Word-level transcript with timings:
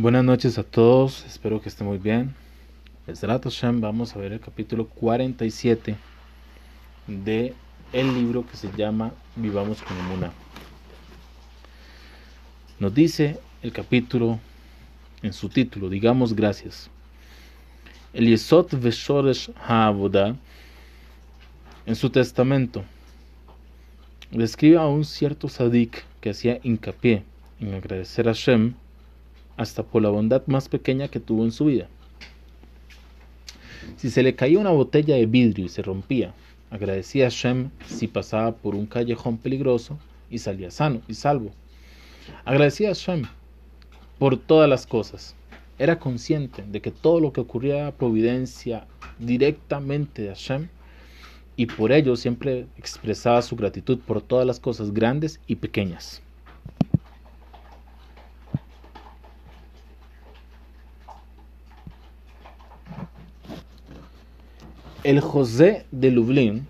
Buenas 0.00 0.22
noches 0.22 0.56
a 0.58 0.62
todos, 0.62 1.24
espero 1.26 1.60
que 1.60 1.68
estén 1.68 1.88
muy 1.88 1.98
bien. 1.98 2.32
Vamos 3.80 4.14
a 4.14 4.18
ver 4.20 4.32
el 4.32 4.38
capítulo 4.38 4.86
47 4.86 5.96
de 7.08 7.52
el 7.92 8.14
libro 8.14 8.46
que 8.46 8.56
se 8.56 8.70
llama 8.76 9.12
Vivamos 9.34 9.82
con 9.82 9.98
Emuna. 9.98 10.30
Nos 12.78 12.94
dice 12.94 13.40
el 13.60 13.72
capítulo 13.72 14.38
en 15.22 15.32
su 15.32 15.48
título, 15.48 15.88
digamos 15.88 16.32
gracias. 16.32 16.90
El 18.12 18.28
Yesod 18.28 18.76
Veshoresh 18.80 19.50
Ha'avodah 19.66 20.36
en 21.86 21.96
su 21.96 22.08
testamento 22.10 22.84
describe 24.30 24.76
a 24.76 24.86
un 24.86 25.04
cierto 25.04 25.48
sadik 25.48 26.04
que 26.20 26.30
hacía 26.30 26.60
hincapié 26.62 27.24
en 27.58 27.74
agradecer 27.74 28.28
a 28.28 28.32
Hashem 28.32 28.74
hasta 29.58 29.82
por 29.82 30.00
la 30.00 30.08
bondad 30.08 30.42
más 30.46 30.68
pequeña 30.68 31.08
que 31.08 31.20
tuvo 31.20 31.44
en 31.44 31.52
su 31.52 31.66
vida. 31.66 31.88
Si 33.96 34.08
se 34.08 34.22
le 34.22 34.34
caía 34.34 34.58
una 34.58 34.70
botella 34.70 35.16
de 35.16 35.26
vidrio 35.26 35.66
y 35.66 35.68
se 35.68 35.82
rompía, 35.82 36.32
agradecía 36.70 37.26
a 37.26 37.30
Hashem 37.30 37.70
si 37.86 38.06
pasaba 38.06 38.52
por 38.52 38.74
un 38.74 38.86
callejón 38.86 39.36
peligroso 39.36 39.98
y 40.30 40.38
salía 40.38 40.70
sano 40.70 41.02
y 41.08 41.14
salvo. 41.14 41.50
Agradecía 42.44 42.90
a 42.90 42.94
Hashem 42.94 43.24
por 44.18 44.38
todas 44.38 44.68
las 44.70 44.86
cosas. 44.86 45.34
Era 45.78 45.98
consciente 45.98 46.62
de 46.62 46.80
que 46.80 46.90
todo 46.90 47.20
lo 47.20 47.32
que 47.32 47.40
ocurría 47.40 47.78
era 47.78 47.92
providencia 47.92 48.86
directamente 49.18 50.22
de 50.22 50.28
Hashem 50.28 50.68
y 51.56 51.66
por 51.66 51.90
ello 51.90 52.14
siempre 52.14 52.66
expresaba 52.76 53.42
su 53.42 53.56
gratitud 53.56 53.98
por 53.98 54.22
todas 54.22 54.46
las 54.46 54.60
cosas 54.60 54.92
grandes 54.92 55.40
y 55.48 55.56
pequeñas. 55.56 56.22
El 65.04 65.20
José 65.20 65.86
de 65.92 66.10
Lublin 66.10 66.66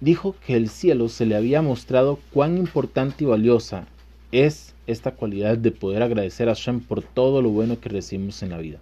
dijo 0.00 0.34
que 0.46 0.56
el 0.56 0.70
cielo 0.70 1.10
se 1.10 1.26
le 1.26 1.36
había 1.36 1.60
mostrado 1.60 2.18
cuán 2.32 2.56
importante 2.56 3.24
y 3.24 3.26
valiosa 3.26 3.86
es 4.32 4.74
esta 4.86 5.10
cualidad 5.10 5.58
de 5.58 5.70
poder 5.70 6.02
agradecer 6.02 6.48
a 6.48 6.54
Hashem 6.54 6.80
por 6.80 7.02
todo 7.02 7.42
lo 7.42 7.50
bueno 7.50 7.78
que 7.80 7.90
recibimos 7.90 8.42
en 8.42 8.48
la 8.48 8.56
vida. 8.56 8.78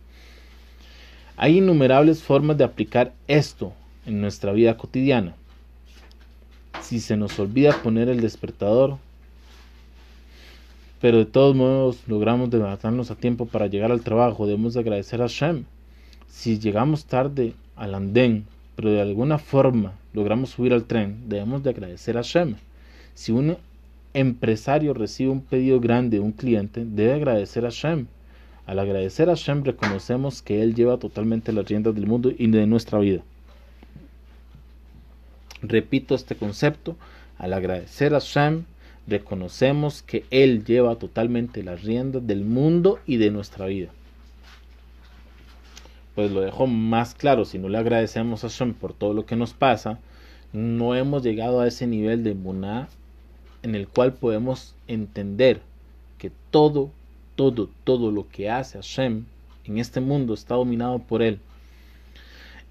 Hay 1.36 1.58
innumerables 1.58 2.22
formas 2.22 2.56
de 2.56 2.62
aplicar 2.62 3.12
esto 3.26 3.72
en 4.06 4.20
nuestra 4.20 4.52
vida 4.52 4.76
cotidiana. 4.76 5.34
Si 6.82 7.00
se 7.00 7.16
nos 7.16 7.36
olvida 7.40 7.82
poner 7.82 8.08
el 8.08 8.20
despertador, 8.20 8.98
pero 11.00 11.18
de 11.18 11.26
todos 11.26 11.56
modos 11.56 11.98
logramos 12.06 12.48
levantarnos 12.52 13.10
a 13.10 13.16
tiempo 13.16 13.46
para 13.46 13.66
llegar 13.66 13.90
al 13.90 14.02
trabajo, 14.02 14.46
debemos 14.46 14.76
agradecer 14.76 15.20
a 15.20 15.24
Hashem. 15.24 15.64
Si 16.28 16.60
llegamos 16.60 17.06
tarde 17.06 17.54
al 17.76 17.94
andén, 17.94 18.46
pero 18.74 18.90
de 18.90 19.00
alguna 19.00 19.38
forma 19.38 19.92
logramos 20.12 20.50
subir 20.50 20.72
al 20.72 20.84
tren, 20.84 21.28
debemos 21.28 21.62
de 21.62 21.70
agradecer 21.70 22.16
a 22.16 22.22
Hashem. 22.22 22.56
Si 23.14 23.32
un 23.32 23.56
empresario 24.14 24.94
recibe 24.94 25.30
un 25.30 25.42
pedido 25.42 25.78
grande 25.80 26.18
de 26.18 26.22
un 26.22 26.32
cliente, 26.32 26.84
debe 26.84 27.14
agradecer 27.14 27.64
a 27.64 27.70
Hashem. 27.70 28.06
Al 28.66 28.78
agradecer 28.78 29.28
a 29.28 29.36
Hashem 29.36 29.62
reconocemos 29.62 30.42
que 30.42 30.62
Él 30.62 30.74
lleva 30.74 30.98
totalmente 30.98 31.52
las 31.52 31.68
riendas 31.68 31.94
del 31.94 32.06
mundo 32.06 32.32
y 32.36 32.48
de 32.48 32.66
nuestra 32.66 32.98
vida. 32.98 33.22
Repito 35.62 36.14
este 36.14 36.34
concepto, 36.34 36.96
al 37.38 37.52
agradecer 37.52 38.14
a 38.14 38.20
Hashem 38.20 38.64
reconocemos 39.06 40.02
que 40.02 40.24
Él 40.30 40.64
lleva 40.64 40.96
totalmente 40.96 41.62
las 41.62 41.82
riendas 41.82 42.26
del 42.26 42.44
mundo 42.44 42.98
y 43.06 43.18
de 43.18 43.30
nuestra 43.30 43.66
vida 43.66 43.90
pues 46.16 46.32
lo 46.32 46.40
dejo 46.40 46.66
más 46.66 47.14
claro, 47.14 47.44
si 47.44 47.58
no 47.58 47.68
le 47.68 47.76
agradecemos 47.76 48.42
a 48.42 48.48
Hashem 48.48 48.72
por 48.72 48.94
todo 48.94 49.12
lo 49.12 49.26
que 49.26 49.36
nos 49.36 49.52
pasa, 49.52 49.98
no 50.54 50.94
hemos 50.94 51.22
llegado 51.22 51.60
a 51.60 51.68
ese 51.68 51.86
nivel 51.86 52.24
de 52.24 52.34
muná 52.34 52.88
en 53.62 53.74
el 53.74 53.86
cual 53.86 54.14
podemos 54.14 54.74
entender 54.88 55.60
que 56.16 56.32
todo, 56.50 56.90
todo, 57.36 57.68
todo 57.84 58.10
lo 58.10 58.26
que 58.30 58.48
hace 58.48 58.78
Hashem 58.78 59.26
en 59.66 59.76
este 59.76 60.00
mundo 60.00 60.32
está 60.32 60.54
dominado 60.54 61.00
por 61.00 61.20
él. 61.20 61.38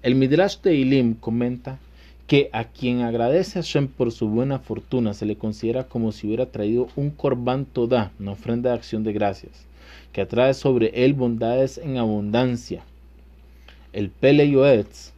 El 0.02 0.16
Midrash 0.16 0.58
de 0.62 0.74
Ilim 0.74 1.14
comenta 1.14 1.78
que 2.26 2.50
a 2.52 2.64
quien 2.64 3.02
agradece 3.02 3.60
a 3.60 3.62
Hashem 3.62 3.86
por 3.86 4.10
su 4.10 4.28
buena 4.28 4.58
fortuna 4.58 5.14
se 5.14 5.24
le 5.24 5.36
considera 5.36 5.84
como 5.84 6.10
si 6.10 6.26
hubiera 6.26 6.46
traído 6.46 6.88
un 6.96 7.10
korban 7.10 7.64
toda, 7.64 8.10
una 8.18 8.32
ofrenda 8.32 8.70
de 8.70 8.76
acción 8.76 9.04
de 9.04 9.12
gracias, 9.12 9.66
que 10.12 10.22
atrae 10.22 10.52
sobre 10.52 11.04
él 11.04 11.14
bondades 11.14 11.78
en 11.78 11.98
abundancia 11.98 12.82
el 13.96 14.10
Pele 14.10 14.50
Yoetz, 14.50 15.12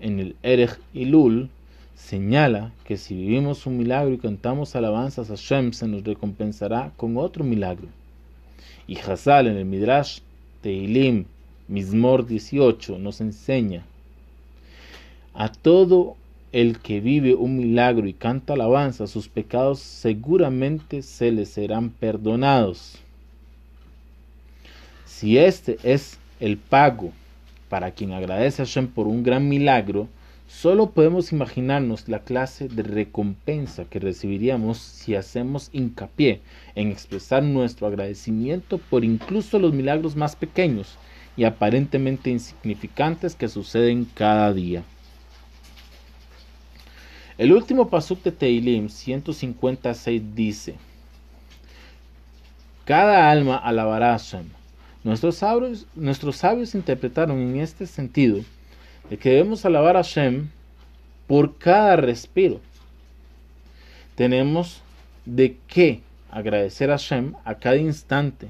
en 0.00 0.20
el 0.20 0.36
Erech 0.42 0.78
Ilul, 0.92 1.48
señala 1.94 2.70
que 2.84 2.98
si 2.98 3.14
vivimos 3.14 3.64
un 3.64 3.78
milagro 3.78 4.12
y 4.12 4.18
cantamos 4.18 4.76
alabanzas 4.76 5.30
a 5.30 5.34
Shem, 5.34 5.72
se 5.72 5.88
nos 5.88 6.04
recompensará 6.04 6.92
con 6.98 7.16
otro 7.16 7.42
milagro. 7.42 7.88
Y 8.86 8.98
Hazal 8.98 9.46
en 9.46 9.56
el 9.56 9.64
Midrash 9.64 10.18
Teilim, 10.60 11.24
Mismor 11.68 12.26
18, 12.26 12.98
nos 12.98 13.22
enseña 13.22 13.86
a 15.32 15.50
todo 15.50 16.16
el 16.52 16.80
que 16.80 17.00
vive 17.00 17.34
un 17.34 17.56
milagro 17.56 18.06
y 18.06 18.12
canta 18.12 18.52
alabanza, 18.52 19.06
sus 19.06 19.26
pecados 19.28 19.78
seguramente 19.80 21.00
se 21.00 21.32
le 21.32 21.46
serán 21.46 21.88
perdonados. 21.88 22.98
Si 25.06 25.38
este 25.38 25.78
es 25.82 26.18
el 26.40 26.58
pago 26.58 27.10
para 27.68 27.90
quien 27.90 28.12
agradece 28.12 28.62
a 28.62 28.64
Hashem 28.64 28.88
por 28.88 29.06
un 29.06 29.22
gran 29.22 29.48
milagro, 29.48 30.08
solo 30.48 30.90
podemos 30.90 31.32
imaginarnos 31.32 32.08
la 32.08 32.20
clase 32.20 32.68
de 32.68 32.82
recompensa 32.82 33.84
que 33.84 33.98
recibiríamos 33.98 34.78
si 34.78 35.14
hacemos 35.14 35.70
hincapié 35.72 36.40
en 36.74 36.90
expresar 36.90 37.42
nuestro 37.42 37.86
agradecimiento 37.86 38.78
por 38.78 39.04
incluso 39.04 39.58
los 39.58 39.72
milagros 39.72 40.14
más 40.16 40.36
pequeños 40.36 40.96
y 41.36 41.44
aparentemente 41.44 42.30
insignificantes 42.30 43.34
que 43.34 43.48
suceden 43.48 44.06
cada 44.14 44.52
día. 44.52 44.82
El 47.36 47.52
último 47.52 47.90
pasuk 47.90 48.22
de 48.22 48.32
Teilim 48.32 48.88
156 48.88 50.34
dice: 50.34 50.76
Cada 52.86 53.30
alma 53.30 53.56
alabará 53.56 54.14
a 54.14 54.18
Hashem 54.18 54.55
Nuestros 55.06 55.36
sabios, 55.36 55.86
nuestros 55.94 56.34
sabios 56.34 56.74
interpretaron 56.74 57.38
en 57.38 57.60
este 57.60 57.86
sentido 57.86 58.40
de 59.08 59.16
que 59.16 59.30
debemos 59.30 59.64
alabar 59.64 59.96
a 59.96 60.02
Hashem 60.02 60.48
por 61.28 61.58
cada 61.58 61.94
respiro. 61.94 62.60
Tenemos 64.16 64.82
de 65.24 65.58
qué 65.68 66.00
agradecer 66.28 66.90
a 66.90 66.94
Hashem 66.94 67.34
a 67.44 67.54
cada 67.54 67.76
instante, 67.76 68.48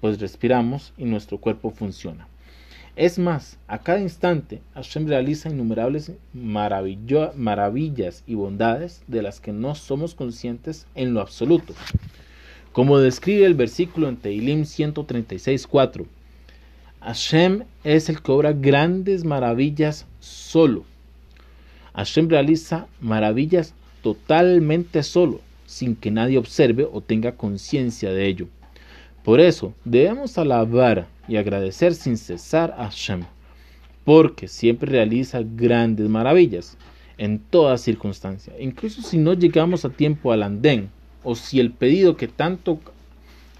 pues 0.00 0.18
respiramos 0.18 0.94
y 0.96 1.04
nuestro 1.04 1.36
cuerpo 1.36 1.72
funciona. 1.72 2.26
Es 2.96 3.18
más, 3.18 3.58
a 3.68 3.80
cada 3.80 4.00
instante 4.00 4.62
Hashem 4.72 5.08
realiza 5.08 5.50
innumerables 5.50 6.12
maravillas 6.32 8.24
y 8.26 8.34
bondades 8.34 9.02
de 9.08 9.20
las 9.20 9.40
que 9.40 9.52
no 9.52 9.74
somos 9.74 10.14
conscientes 10.14 10.86
en 10.94 11.12
lo 11.12 11.20
absoluto. 11.20 11.74
Como 12.78 13.00
describe 13.00 13.44
el 13.44 13.54
versículo 13.54 14.08
en 14.08 14.18
Teilim 14.18 14.62
136.4, 14.62 16.06
Hashem 17.00 17.64
es 17.82 18.08
el 18.08 18.22
que 18.22 18.30
obra 18.30 18.52
grandes 18.52 19.24
maravillas 19.24 20.06
solo. 20.20 20.84
Hashem 21.92 22.28
realiza 22.28 22.86
maravillas 23.00 23.74
totalmente 24.00 25.02
solo, 25.02 25.40
sin 25.66 25.96
que 25.96 26.12
nadie 26.12 26.38
observe 26.38 26.86
o 26.92 27.00
tenga 27.00 27.32
conciencia 27.32 28.12
de 28.12 28.28
ello. 28.28 28.46
Por 29.24 29.40
eso 29.40 29.74
debemos 29.84 30.38
alabar 30.38 31.08
y 31.26 31.34
agradecer 31.34 31.96
sin 31.96 32.16
cesar 32.16 32.76
a 32.78 32.84
Hashem, 32.84 33.24
porque 34.04 34.46
siempre 34.46 34.92
realiza 34.92 35.40
grandes 35.42 36.08
maravillas 36.08 36.78
en 37.16 37.40
toda 37.40 37.76
circunstancia. 37.76 38.52
Incluso 38.60 39.02
si 39.02 39.18
no 39.18 39.34
llegamos 39.34 39.84
a 39.84 39.90
tiempo 39.90 40.30
al 40.30 40.44
andén, 40.44 40.90
o 41.22 41.34
si 41.34 41.60
el 41.60 41.72
pedido 41.72 42.16
que 42.16 42.28
tanto 42.28 42.80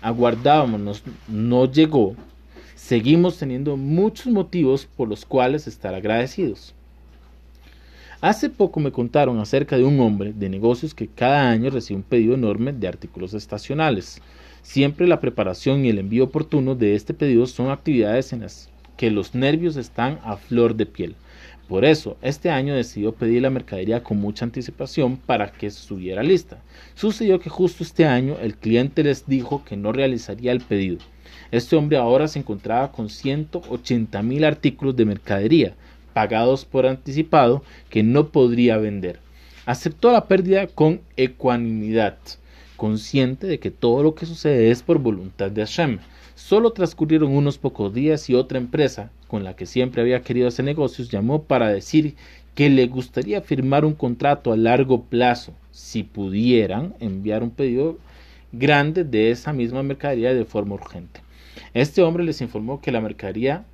aguardábamos 0.01 1.03
no 1.27 1.71
llegó, 1.71 2.15
seguimos 2.75 3.39
teniendo 3.39 3.77
muchos 3.77 4.33
motivos 4.33 4.87
por 4.97 5.09
los 5.09 5.25
cuales 5.25 5.67
estar 5.67 5.95
agradecidos. 5.95 6.75
Hace 8.21 8.51
poco 8.51 8.81
me 8.81 8.91
contaron 8.91 9.39
acerca 9.39 9.77
de 9.77 9.85
un 9.85 10.01
hombre 10.01 10.33
de 10.33 10.49
negocios 10.49 10.93
que 10.93 11.07
cada 11.07 11.51
año 11.51 11.71
recibe 11.71 11.99
un 11.99 12.03
pedido 12.03 12.35
enorme 12.35 12.73
de 12.73 12.89
artículos 12.89 13.33
estacionales. 13.33 14.21
Siempre 14.63 15.07
la 15.07 15.21
preparación 15.21 15.85
y 15.85 15.89
el 15.89 15.99
envío 15.99 16.25
oportuno 16.25 16.75
de 16.75 16.97
este 16.97 17.15
pedido 17.15 17.47
son 17.47 17.71
actividades 17.71 18.33
en 18.33 18.41
las 18.41 18.71
que 18.97 19.13
los 19.13 19.37
nervios 19.37 19.77
están 19.77 20.19
a 20.25 20.37
flor 20.37 20.75
de 20.75 20.87
piel. 20.87 21.15
Por 21.69 21.85
eso, 21.85 22.17
este 22.23 22.49
año 22.49 22.75
decidió 22.75 23.13
pedir 23.13 23.43
la 23.43 23.51
mercadería 23.51 24.03
con 24.03 24.19
mucha 24.19 24.47
anticipación 24.47 25.19
para 25.19 25.53
que 25.53 25.67
estuviera 25.67 26.23
lista. 26.23 26.63
Sucedió 26.95 27.39
que 27.39 27.51
justo 27.51 27.85
este 27.85 28.07
año 28.07 28.37
el 28.41 28.57
cliente 28.57 29.05
les 29.05 29.27
dijo 29.27 29.63
que 29.65 29.77
no 29.77 29.93
realizaría 29.93 30.53
el 30.53 30.63
pedido. 30.63 30.99
Este 31.51 31.77
hombre 31.77 31.99
ahora 31.99 32.27
se 32.27 32.39
encontraba 32.39 32.91
con 32.91 33.11
180 33.11 34.23
mil 34.23 34.45
artículos 34.45 34.97
de 34.97 35.05
mercadería 35.05 35.75
pagados 36.19 36.65
por 36.65 36.85
anticipado 36.85 37.63
que 37.91 38.03
no 38.03 38.31
podría 38.31 38.77
vender. 38.77 39.21
Aceptó 39.67 40.11
la 40.11 40.27
pérdida 40.27 40.67
con 40.67 41.01
ecuanimidad, 41.17 42.19
consciente 42.77 43.47
de 43.47 43.61
que 43.61 43.71
todo 43.71 44.03
lo 44.03 44.15
que 44.15 44.27
sucede 44.27 44.71
es 44.71 44.83
por 44.83 44.99
voluntad 44.99 45.51
de 45.51 45.61
Hashem. 45.61 45.99
Solo 46.35 46.73
transcurrieron 46.73 47.37
unos 47.37 47.59
pocos 47.59 47.95
días 47.95 48.29
y 48.31 48.35
otra 48.35 48.59
empresa, 48.59 49.13
con 49.29 49.45
la 49.45 49.55
que 49.55 49.67
siempre 49.67 50.03
había 50.03 50.23
querido 50.23 50.49
hacer 50.49 50.65
negocios, 50.65 51.11
llamó 51.11 51.45
para 51.45 51.69
decir 51.69 52.17
que 52.55 52.69
le 52.69 52.87
gustaría 52.89 53.41
firmar 53.41 53.85
un 53.85 53.95
contrato 53.95 54.53
a 54.53 54.57
largo 54.57 55.05
plazo, 55.05 55.53
si 55.71 56.03
pudieran 56.03 56.95
enviar 56.99 57.45
un 57.45 57.51
pedido 57.51 57.99
grande 58.51 59.05
de 59.05 59.31
esa 59.31 59.53
misma 59.53 59.85
mercadería 59.85 60.35
de 60.35 60.45
forma 60.45 60.75
urgente. 60.75 61.21
Este 61.75 62.03
hombre 62.03 62.25
les 62.25 62.41
informó 62.41 62.81
que 62.81 62.91
la 62.91 63.01
mercadería 63.01 63.65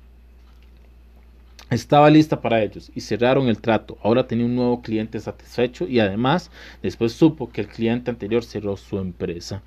estaba 1.71 2.09
lista 2.09 2.41
para 2.41 2.61
ellos 2.61 2.91
y 2.93 3.01
cerraron 3.01 3.47
el 3.47 3.59
trato. 3.59 3.97
Ahora 4.03 4.27
tenía 4.27 4.45
un 4.45 4.55
nuevo 4.55 4.81
cliente 4.81 5.19
satisfecho 5.19 5.87
y 5.87 5.99
además 5.99 6.51
después 6.83 7.13
supo 7.13 7.49
que 7.49 7.61
el 7.61 7.67
cliente 7.67 8.11
anterior 8.11 8.43
cerró 8.43 8.77
su 8.77 8.99
empresa. 8.99 9.63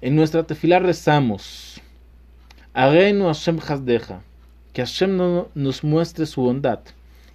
En 0.00 0.16
nuestra 0.16 0.44
tefila 0.44 0.78
rezamos, 0.78 1.80
Hashem 2.74 3.58
Hasdeja, 3.58 4.22
que 4.78 4.84
Hashem 4.84 5.16
nos 5.56 5.82
muestre 5.82 6.24
su 6.24 6.40
bondad. 6.40 6.78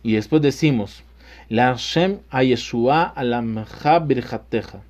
Y 0.01 0.13
después 0.13 0.41
decimos, 0.41 1.03
La 1.49 1.73
Hashem 1.73 2.19
Ayeshua 2.29 3.03
Alamcha 3.03 3.99
Birjateja. 3.99 4.81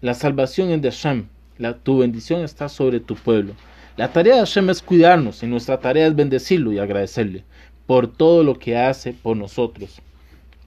La 0.00 0.14
salvación 0.14 0.70
es 0.70 0.80
de 0.80 0.90
Hashem, 0.90 1.26
la, 1.58 1.74
tu 1.74 1.98
bendición 1.98 2.42
está 2.42 2.70
sobre 2.70 3.00
tu 3.00 3.16
pueblo. 3.16 3.52
La 3.98 4.14
tarea 4.14 4.36
de 4.36 4.40
Hashem 4.40 4.70
es 4.70 4.80
cuidarnos 4.80 5.42
y 5.42 5.46
nuestra 5.46 5.78
tarea 5.78 6.06
es 6.06 6.16
bendecirlo 6.16 6.72
y 6.72 6.78
agradecerle 6.78 7.44
por 7.84 8.10
todo 8.10 8.42
lo 8.42 8.58
que 8.58 8.78
hace 8.78 9.12
por 9.12 9.36
nosotros. 9.36 10.00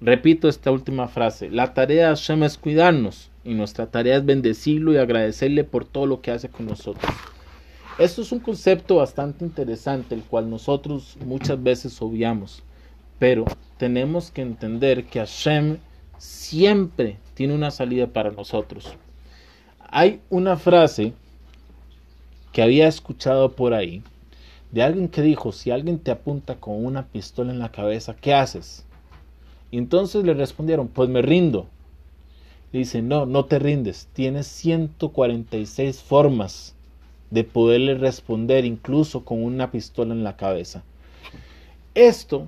Repito 0.01 0.47
esta 0.47 0.69
última 0.69 1.07
frase, 1.07 1.49
la 1.49 1.73
tarea 1.73 2.09
de 2.09 2.15
Hashem 2.15 2.43
es 2.43 2.59
cuidarnos 2.59 3.31
y 3.43 3.55
nuestra 3.55 3.88
tarea 3.88 4.17
es 4.17 4.25
bendecirlo 4.25 4.93
y 4.93 4.97
agradecerle 4.97 5.63
por 5.63 5.83
todo 5.83 6.05
lo 6.05 6.21
que 6.21 6.29
hace 6.29 6.49
con 6.49 6.67
nosotros. 6.67 7.11
Esto 7.97 8.21
es 8.21 8.31
un 8.33 8.39
concepto 8.39 8.97
bastante 8.97 9.45
interesante, 9.45 10.15
el 10.15 10.24
cual 10.24 10.50
nosotros 10.50 11.18
muchas 11.25 11.62
veces 11.63 12.01
obviamos, 12.01 12.62
pero 13.19 13.45
tenemos 13.77 14.31
que 14.31 14.42
entender 14.42 15.06
que 15.06 15.19
Hashem 15.19 15.77
siempre 16.18 17.18
tiene 17.36 17.56
una 17.56 17.71
salida 17.71 18.07
para 18.07 18.31
nosotros. 18.31 18.97
Hay 19.80 20.19
una 20.30 20.57
frase 20.57 21.13
que 22.51 22.62
había 22.62 22.88
escuchado 22.88 23.53
por 23.53 23.74
ahí 23.74 24.03
de 24.71 24.83
alguien 24.83 25.07
que 25.07 25.21
dijo, 25.21 25.53
si 25.53 25.71
alguien 25.71 26.00
te 26.00 26.12
apunta 26.12 26.56
con 26.56 26.86
una 26.86 27.07
pistola 27.07 27.53
en 27.53 27.59
la 27.59 27.71
cabeza, 27.71 28.13
¿qué 28.13 28.33
haces? 28.33 28.86
Y 29.71 29.77
entonces 29.77 30.25
le 30.25 30.33
respondieron, 30.33 30.89
pues 30.89 31.07
me 31.09 31.21
rindo 31.21 31.68
dice, 32.77 33.01
no, 33.01 33.25
no 33.25 33.45
te 33.45 33.59
rindes, 33.59 34.09
tienes 34.13 34.48
146 34.48 36.01
formas 36.01 36.75
de 37.30 37.44
poderle 37.44 37.95
responder 37.95 38.66
incluso 38.66 39.25
con 39.25 39.44
una 39.44 39.72
pistola 39.72 40.13
en 40.13 40.24
la 40.24 40.36
cabeza. 40.36 40.83
Esto 41.94 42.48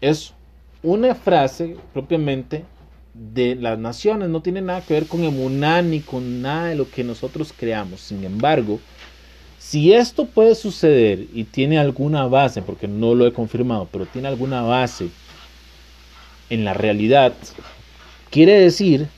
es 0.00 0.34
una 0.82 1.14
frase 1.14 1.76
propiamente 1.92 2.64
de 3.14 3.54
las 3.56 3.78
naciones, 3.78 4.28
no 4.28 4.40
tiene 4.40 4.62
nada 4.62 4.82
que 4.82 4.94
ver 4.94 5.06
con 5.06 5.24
emuná 5.24 5.82
ni 5.82 6.00
con 6.00 6.42
nada 6.42 6.68
de 6.68 6.76
lo 6.76 6.90
que 6.90 7.04
nosotros 7.04 7.52
creamos. 7.56 8.00
Sin 8.00 8.24
embargo, 8.24 8.78
si 9.58 9.92
esto 9.92 10.26
puede 10.26 10.54
suceder 10.54 11.26
y 11.34 11.44
tiene 11.44 11.78
alguna 11.78 12.26
base, 12.26 12.62
porque 12.62 12.88
no 12.88 13.14
lo 13.14 13.26
he 13.26 13.32
confirmado, 13.32 13.88
pero 13.90 14.06
tiene 14.06 14.28
alguna 14.28 14.62
base 14.62 15.08
en 16.48 16.64
la 16.64 16.74
realidad, 16.74 17.34
Quiere 18.30 18.60
decir 18.60 19.08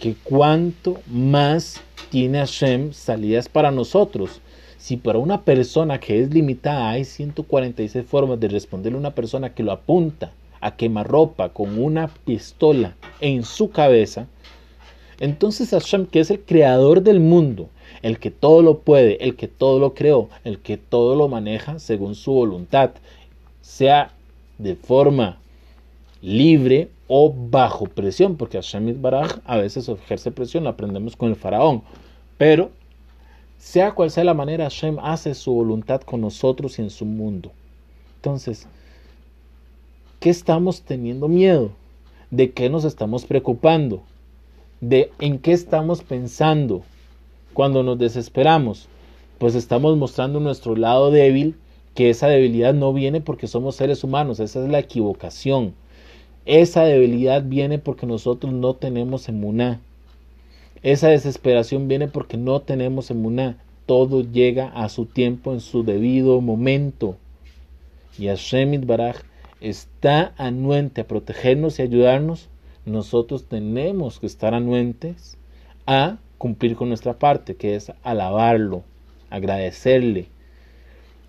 que 0.00 0.14
cuanto 0.14 1.02
más 1.06 1.82
tiene 2.14 2.38
Hashem 2.38 2.92
salidas 2.92 3.48
para 3.48 3.72
nosotros. 3.72 4.40
Si 4.78 4.96
para 4.96 5.18
una 5.18 5.42
persona 5.42 5.98
que 5.98 6.20
es 6.20 6.32
limitada 6.32 6.90
hay 6.90 7.04
146 7.04 8.06
formas 8.06 8.38
de 8.38 8.46
responderle 8.46 8.98
a 8.98 9.00
una 9.00 9.16
persona 9.16 9.52
que 9.52 9.64
lo 9.64 9.72
apunta 9.72 10.30
a 10.60 10.76
quemarropa 10.76 11.48
con 11.48 11.76
una 11.76 12.06
pistola 12.06 12.94
en 13.20 13.42
su 13.42 13.70
cabeza, 13.70 14.28
entonces 15.18 15.70
Hashem, 15.70 16.06
que 16.06 16.20
es 16.20 16.30
el 16.30 16.38
creador 16.38 17.02
del 17.02 17.18
mundo, 17.18 17.68
el 18.00 18.20
que 18.20 18.30
todo 18.30 18.62
lo 18.62 18.78
puede, 18.78 19.16
el 19.24 19.34
que 19.34 19.48
todo 19.48 19.80
lo 19.80 19.94
creó, 19.94 20.28
el 20.44 20.60
que 20.60 20.76
todo 20.76 21.16
lo 21.16 21.26
maneja 21.26 21.80
según 21.80 22.14
su 22.14 22.30
voluntad, 22.30 22.90
sea 23.60 24.12
de 24.58 24.76
forma 24.76 25.38
libre 26.22 26.90
o 27.08 27.34
bajo 27.34 27.86
presión, 27.86 28.36
porque 28.36 28.58
Hashem 28.58 29.02
Baraj 29.02 29.40
a 29.46 29.56
veces 29.56 29.88
ejerce 29.88 30.30
presión, 30.30 30.62
lo 30.62 30.70
aprendemos 30.70 31.16
con 31.16 31.30
el 31.30 31.34
faraón, 31.34 31.82
pero 32.38 32.70
sea 33.58 33.92
cual 33.92 34.10
sea 34.10 34.24
la 34.24 34.34
manera, 34.34 34.64
Hashem 34.64 34.98
hace 35.00 35.34
su 35.34 35.52
voluntad 35.52 36.02
con 36.02 36.20
nosotros 36.20 36.78
y 36.78 36.82
en 36.82 36.90
su 36.90 37.06
mundo. 37.06 37.50
Entonces, 38.16 38.66
¿qué 40.20 40.30
estamos 40.30 40.82
teniendo 40.82 41.28
miedo? 41.28 41.70
¿De 42.30 42.52
qué 42.52 42.68
nos 42.68 42.84
estamos 42.84 43.24
preocupando? 43.24 44.02
¿De 44.80 45.10
en 45.18 45.38
qué 45.38 45.52
estamos 45.52 46.02
pensando? 46.02 46.82
Cuando 47.54 47.82
nos 47.82 47.98
desesperamos, 47.98 48.88
pues 49.38 49.54
estamos 49.54 49.96
mostrando 49.96 50.40
nuestro 50.40 50.76
lado 50.76 51.10
débil, 51.10 51.56
que 51.94 52.10
esa 52.10 52.26
debilidad 52.28 52.74
no 52.74 52.92
viene 52.92 53.20
porque 53.20 53.46
somos 53.46 53.76
seres 53.76 54.04
humanos, 54.04 54.40
esa 54.40 54.62
es 54.62 54.68
la 54.68 54.80
equivocación. 54.80 55.74
Esa 56.44 56.84
debilidad 56.84 57.42
viene 57.44 57.78
porque 57.78 58.06
nosotros 58.06 58.52
no 58.52 58.74
tenemos 58.74 59.28
emuná. 59.28 59.80
Esa 60.84 61.08
desesperación 61.08 61.88
viene 61.88 62.06
porque 62.06 62.36
no 62.36 62.60
tenemos 62.60 63.10
emuná. 63.10 63.56
Todo 63.86 64.22
llega 64.22 64.68
a 64.68 64.88
su 64.88 65.06
tiempo 65.06 65.52
en 65.52 65.60
su 65.60 65.82
debido 65.82 66.40
momento. 66.40 67.16
Y 68.18 68.28
Hashem 68.28 68.86
Baraj 68.86 69.16
está 69.60 70.34
anuente 70.36 71.00
a 71.00 71.08
protegernos 71.08 71.78
y 71.78 71.82
ayudarnos. 71.82 72.48
Nosotros 72.86 73.46
tenemos 73.46 74.20
que 74.20 74.26
estar 74.26 74.54
anuentes 74.54 75.36
a 75.86 76.18
cumplir 76.38 76.76
con 76.76 76.88
nuestra 76.88 77.18
parte, 77.18 77.56
que 77.56 77.74
es 77.74 77.90
alabarlo, 78.02 78.84
agradecerle. 79.30 80.28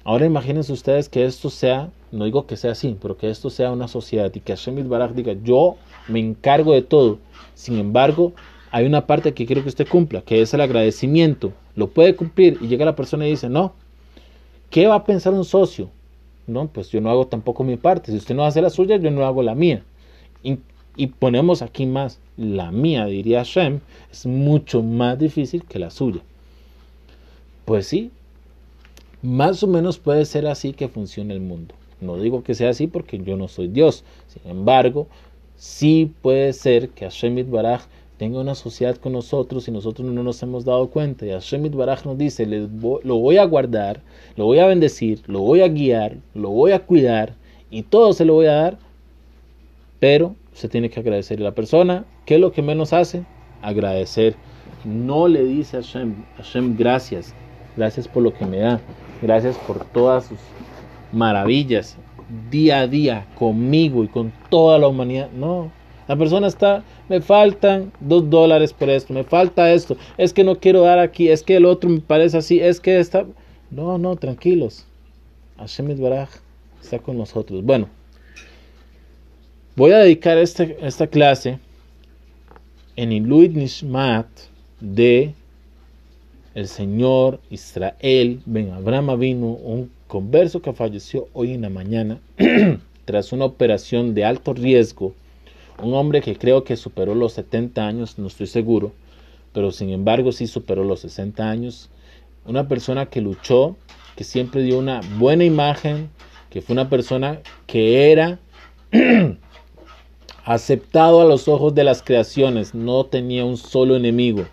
Ahora 0.03 0.25
imagínense 0.27 0.71
ustedes 0.71 1.09
que 1.09 1.25
esto 1.25 1.49
sea 1.49 1.89
no 2.15 2.25
digo 2.25 2.47
que 2.47 2.55
sea 2.55 2.71
así, 2.71 2.97
pero 3.01 3.17
que 3.17 3.29
esto 3.29 3.49
sea 3.49 3.71
una 3.71 3.87
sociedad 3.87 4.31
y 4.33 4.39
que 4.39 4.55
Hashem 4.55 4.87
Baraj 4.87 5.11
diga, 5.11 5.33
yo 5.43 5.75
me 6.07 6.19
encargo 6.19 6.73
de 6.73 6.81
todo. 6.81 7.19
Sin 7.55 7.77
embargo, 7.77 8.33
hay 8.75 8.85
una 8.85 9.07
parte 9.07 9.33
que 9.33 9.45
quiero 9.45 9.63
que 9.63 9.69
usted 9.69 9.87
cumpla, 9.87 10.21
que 10.21 10.41
es 10.41 10.53
el 10.53 10.59
agradecimiento. 10.59 11.53
Lo 11.77 11.91
puede 11.91 12.13
cumplir 12.13 12.57
y 12.59 12.67
llega 12.67 12.83
la 12.83 12.97
persona 12.97 13.25
y 13.25 13.29
dice, 13.29 13.47
no, 13.47 13.71
¿qué 14.69 14.85
va 14.85 14.95
a 14.95 15.05
pensar 15.05 15.31
un 15.33 15.45
socio? 15.45 15.89
No, 16.45 16.67
pues 16.67 16.89
yo 16.89 16.99
no 16.99 17.09
hago 17.09 17.25
tampoco 17.27 17.63
mi 17.63 17.77
parte. 17.77 18.11
Si 18.11 18.17
usted 18.17 18.35
no 18.35 18.43
hace 18.43 18.61
la 18.61 18.69
suya, 18.69 18.97
yo 18.97 19.11
no 19.11 19.25
hago 19.25 19.43
la 19.43 19.55
mía. 19.55 19.81
Y, 20.43 21.07
ponemos 21.07 21.61
aquí 21.61 21.85
más, 21.85 22.19
la 22.35 22.69
mía, 22.73 23.05
diría 23.05 23.45
Hashem, 23.45 23.79
es 24.11 24.25
mucho 24.25 24.83
más 24.83 25.17
difícil 25.19 25.63
que 25.63 25.79
la 25.79 25.89
suya. 25.89 26.19
Pues 27.63 27.87
sí, 27.87 28.11
más 29.21 29.63
o 29.63 29.67
menos 29.67 29.99
puede 29.99 30.25
ser 30.25 30.47
así 30.47 30.73
que 30.73 30.89
funciona 30.89 31.33
el 31.33 31.39
mundo. 31.39 31.75
No 32.01 32.17
digo 32.17 32.43
que 32.43 32.55
sea 32.55 32.71
así 32.71 32.87
porque 32.87 33.19
yo 33.19 33.37
no 33.37 33.47
soy 33.47 33.69
Dios. 33.69 34.03
Sin 34.27 34.51
embargo, 34.51 35.07
sí 35.55 36.11
puede 36.21 36.51
ser 36.51 36.89
que 36.89 37.05
Hashem 37.05 37.49
Baraj 37.49 37.83
tenga 38.17 38.39
una 38.39 38.55
sociedad 38.55 38.95
con 38.97 39.13
nosotros 39.13 39.67
y 39.67 39.71
nosotros 39.71 40.07
no 40.07 40.23
nos 40.23 40.41
hemos 40.43 40.65
dado 40.65 40.89
cuenta. 40.89 41.25
Y 41.25 41.31
Hashem 41.31 41.69
Baraj 41.75 42.05
nos 42.05 42.17
dice, 42.17 42.45
lo 42.45 43.15
voy 43.17 43.37
a 43.37 43.45
guardar, 43.45 44.01
lo 44.35 44.45
voy 44.45 44.59
a 44.59 44.67
bendecir, 44.67 45.21
lo 45.27 45.41
voy 45.41 45.61
a 45.61 45.67
guiar, 45.67 46.17
lo 46.33 46.49
voy 46.49 46.71
a 46.71 46.85
cuidar 46.85 47.35
y 47.69 47.83
todo 47.83 48.13
se 48.13 48.25
lo 48.25 48.33
voy 48.33 48.47
a 48.47 48.53
dar. 48.53 48.77
Pero 49.99 50.35
se 50.53 50.69
tiene 50.69 50.89
que 50.89 50.99
agradecer. 50.99 51.39
a 51.39 51.43
la 51.43 51.55
persona, 51.55 52.05
¿qué 52.25 52.35
es 52.35 52.41
lo 52.41 52.51
que 52.51 52.61
menos 52.61 52.93
hace? 52.93 53.23
Agradecer. 53.61 54.35
No 54.83 55.27
le 55.27 55.43
dice 55.43 55.77
a 55.77 55.81
Hashem, 55.81 56.15
Hashem, 56.37 56.77
gracias. 56.77 57.33
Gracias 57.75 58.07
por 58.07 58.23
lo 58.23 58.33
que 58.33 58.45
me 58.45 58.59
da. 58.59 58.79
Gracias 59.21 59.57
por 59.57 59.83
todas 59.85 60.25
sus 60.25 60.39
maravillas 61.11 61.97
día 62.49 62.81
a 62.81 62.87
día 62.87 63.25
conmigo 63.37 64.03
y 64.03 64.07
con 64.07 64.31
toda 64.49 64.79
la 64.79 64.87
humanidad. 64.87 65.29
No, 65.31 65.71
la 66.07 66.15
persona 66.15 66.47
está, 66.47 66.83
me 67.09 67.21
faltan 67.21 67.91
dos 67.99 68.29
dólares 68.29 68.73
por 68.73 68.89
esto, 68.89 69.13
me 69.13 69.23
falta 69.23 69.71
esto, 69.71 69.97
es 70.17 70.33
que 70.33 70.43
no 70.43 70.59
quiero 70.59 70.81
dar 70.81 70.99
aquí, 70.99 71.29
es 71.29 71.43
que 71.43 71.55
el 71.55 71.65
otro 71.65 71.89
me 71.89 71.99
parece 71.99 72.37
así, 72.37 72.59
es 72.59 72.79
que 72.79 72.99
está... 72.99 73.25
No, 73.71 73.97
no, 73.97 74.15
tranquilos. 74.15 74.85
Hashem 75.57 75.99
Baraj 75.99 76.29
está 76.81 76.99
con 76.99 77.17
nosotros. 77.17 77.63
Bueno, 77.63 77.89
voy 79.75 79.91
a 79.91 79.97
dedicar 79.99 80.37
este, 80.37 80.77
esta 80.81 81.07
clase 81.07 81.59
en 82.95 83.11
Iluit 83.11 83.53
Nishmat 83.53 84.27
de 84.79 85.33
el 86.53 86.67
señor 86.67 87.41
Israel 87.49 88.39
Ben 88.45 88.71
Abraham 88.71 89.19
vino 89.19 89.47
un 89.47 89.91
converso 90.07 90.61
que 90.61 90.71
falleció 90.71 91.27
hoy 91.33 91.53
en 91.53 91.63
la 91.63 91.69
mañana 91.69 92.19
tras 93.05 93.33
una 93.33 93.45
operación 93.45 94.13
de 94.13 94.23
alto 94.23 94.53
riesgo. 94.53 95.13
Un 95.81 95.93
hombre 95.93 96.21
que 96.21 96.37
creo 96.37 96.63
que 96.63 96.77
superó 96.77 97.15
los 97.15 97.33
70 97.33 97.85
años, 97.85 98.17
no 98.17 98.27
estoy 98.27 98.47
seguro, 98.47 98.93
pero 99.53 99.71
sin 99.71 99.89
embargo 99.89 100.31
sí 100.31 100.47
superó 100.47 100.83
los 100.83 101.01
60 101.01 101.49
años. 101.49 101.89
Una 102.45 102.67
persona 102.67 103.07
que 103.07 103.21
luchó, 103.21 103.75
que 104.15 104.23
siempre 104.23 104.63
dio 104.63 104.79
una 104.79 105.01
buena 105.17 105.43
imagen, 105.43 106.09
que 106.49 106.61
fue 106.61 106.73
una 106.73 106.89
persona 106.89 107.41
que 107.67 108.11
era 108.11 108.39
aceptado 110.45 111.21
a 111.21 111.25
los 111.25 111.47
ojos 111.47 111.75
de 111.75 111.83
las 111.83 112.01
creaciones, 112.01 112.73
no 112.73 113.05
tenía 113.05 113.43
un 113.43 113.57
solo 113.57 113.95
enemigo. 113.95 114.45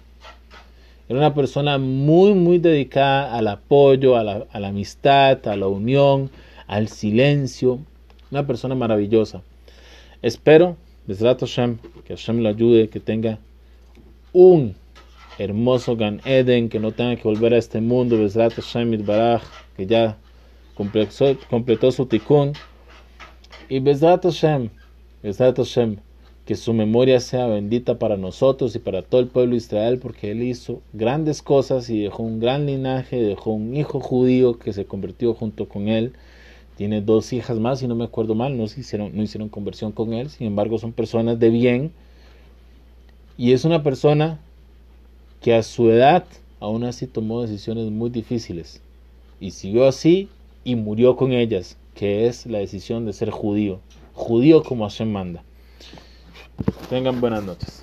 Era 1.09 1.19
una 1.19 1.35
persona 1.35 1.79
muy, 1.79 2.33
muy 2.33 2.59
dedicada 2.59 3.37
al 3.37 3.49
apoyo, 3.49 4.17
a 4.17 4.25
la, 4.25 4.47
amistad, 4.67 5.47
a 5.47 5.57
la 5.57 5.69
unión, 5.69 6.31
al 6.67 6.89
silencio. 6.89 7.81
Una 8.31 8.47
persona 8.47 8.75
maravillosa. 8.75 9.43
Espero, 10.23 10.77
Hashem, 11.09 11.79
que 12.05 12.15
Hashem 12.15 12.43
lo 12.43 12.49
ayude, 12.49 12.89
que 12.89 13.01
tenga 13.01 13.39
un 14.33 14.75
hermoso 15.39 15.97
Gan 15.97 16.21
Eden, 16.25 16.69
que 16.69 16.79
no 16.79 16.93
tenga 16.93 17.17
que 17.17 17.25
volver 17.25 17.55
a 17.55 17.59
este 17.59 17.81
mundo, 17.81 18.17
Hashem 18.17 19.05
Baraj, 19.05 19.43
que 19.77 19.87
ya 19.87 20.19
completó, 20.75 21.37
completó 21.51 21.91
su 21.93 22.07
tikkun. 22.07 22.53
Y 23.69 23.81
Bezrat 23.81 24.25
Hashem, 24.25 24.71
Bezrat 25.23 25.57
Hashem, 25.57 25.97
que 26.45 26.57
su 26.57 26.73
memoria 26.73 27.21
sea 27.21 27.47
bendita 27.47 27.99
para 27.99 28.17
nosotros 28.17 28.75
y 28.75 28.79
para 28.79 29.03
todo 29.03 29.21
el 29.21 29.29
pueblo 29.29 29.53
de 29.53 29.59
Israel, 29.59 29.99
porque 29.99 30.33
él 30.33 30.43
hizo 30.43 30.83
grandes 30.93 31.41
cosas 31.43 31.89
y 31.89 32.03
dejó 32.03 32.23
un 32.23 32.41
gran 32.41 32.67
linaje, 32.67 33.23
dejó 33.23 33.53
un 33.53 33.77
hijo 33.77 34.01
judío 34.01 34.59
que 34.59 34.73
se 34.73 34.85
convirtió 34.85 35.35
junto 35.35 35.69
con 35.69 35.89
él. 35.89 36.13
Tiene 36.83 37.01
dos 37.01 37.33
hijas 37.33 37.61
más, 37.61 37.79
si 37.79 37.87
no 37.87 37.95
me 37.95 38.03
acuerdo 38.03 38.35
mal, 38.35 38.59
no, 38.59 38.65
hicieron, 38.65 39.17
hicieron 39.21 39.49
conversión 39.49 39.93
con 39.93 40.15
él, 40.15 40.31
sin 40.31 40.49
embargo 40.49 40.79
son 40.81 40.93
personas 40.93 41.39
de 41.39 41.49
bien. 41.49 41.93
Y 43.37 43.53
es 43.53 43.65
una 43.65 43.85
persona 43.85 44.41
que 45.41 45.55
a 45.55 45.63
su 45.63 45.91
edad 45.91 46.25
aún 46.59 46.83
así 46.83 47.07
tomó 47.07 47.41
decisiones 47.41 47.89
muy 47.93 48.11
difíciles. 48.11 48.83
Y 49.39 49.53
siguió 49.53 49.87
así 49.87 50.29
y 50.65 50.75
murió 50.75 51.15
con 51.15 51.31
ellas, 51.31 51.79
que 51.95 52.27
es 52.27 52.47
la 52.47 52.59
decisión 52.59 53.07
de 53.07 53.13
ser 53.13 53.31
judío. 53.31 53.79
Judío 54.15 54.65
como 54.65 54.83
Hashem 54.83 55.09
manda. 55.09 55.45
Tengan 56.91 57.21
buenas 57.21 57.45
noches. 57.45 57.83